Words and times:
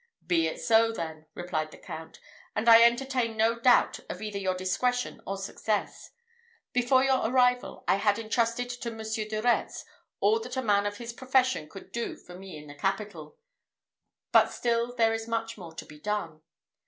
"Be 0.25 0.47
it 0.47 0.59
so 0.59 0.91
then," 0.91 1.27
replied 1.35 1.69
the 1.69 1.77
Count; 1.77 2.19
"and 2.55 2.67
I 2.67 2.81
entertain 2.81 3.37
no 3.37 3.59
doubt 3.59 3.99
of 4.09 4.19
either 4.19 4.39
your 4.39 4.55
discretion 4.55 5.21
or 5.27 5.37
success. 5.37 6.09
Before 6.73 7.03
your 7.03 7.23
arrival, 7.29 7.83
I 7.87 7.97
had 7.97 8.17
intrusted 8.17 8.71
to 8.71 8.89
Monsieur 8.89 9.25
de 9.25 9.43
Retz 9.43 9.85
all 10.19 10.39
that 10.39 10.57
a 10.57 10.63
man 10.63 10.87
of 10.87 10.97
his 10.97 11.13
profession 11.13 11.69
could 11.69 11.91
do 11.91 12.17
for 12.17 12.33
me 12.33 12.57
in 12.57 12.65
the 12.65 12.73
capital; 12.73 13.37
but 14.31 14.47
still 14.51 14.91
there 14.95 15.13
is 15.13 15.27
much 15.27 15.55
more 15.55 15.75
to 15.75 15.85
be 15.85 15.99
done. 15.99 16.41